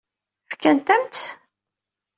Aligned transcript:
Fkant-am-tt? 0.51 1.23